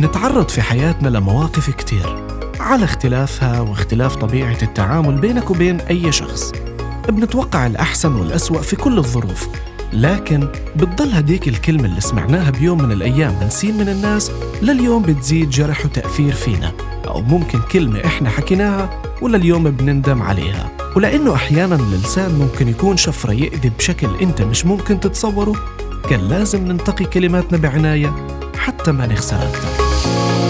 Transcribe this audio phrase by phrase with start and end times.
[0.00, 2.26] بنتعرض في حياتنا لمواقف كتير
[2.60, 6.52] على اختلافها واختلاف طبيعة التعامل بينك وبين أي شخص.
[7.08, 9.48] بنتوقع الأحسن والأسوأ في كل الظروف
[9.92, 14.30] لكن بتضل هديك الكلمة اللي سمعناها بيوم من الأيام من سين من الناس
[14.62, 16.72] لليوم بتزيد جرح وتأثير فينا
[17.06, 20.70] أو ممكن كلمة إحنا حكيناها ولليوم بنندم عليها.
[20.96, 25.54] ولأنه أحيانا اللسان ممكن يكون شفرة يأذي بشكل أنت مش ممكن تتصوره
[26.10, 28.26] كان لازم ننتقي كلماتنا بعناية
[28.56, 29.89] حتى ما نخسر أكثر.
[30.10, 30.49] Thank you